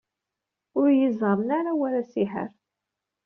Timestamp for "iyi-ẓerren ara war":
0.91-1.93